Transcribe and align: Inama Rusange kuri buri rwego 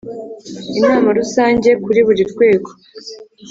Inama 0.77 1.07
Rusange 1.19 1.69
kuri 1.83 1.99
buri 2.07 2.23
rwego 2.31 2.69